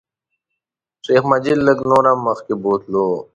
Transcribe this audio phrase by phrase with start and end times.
[1.03, 3.07] شیخ مجید لږ نور هم مخکې بوتلو.